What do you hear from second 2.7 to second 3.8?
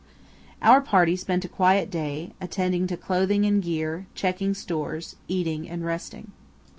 to clothing and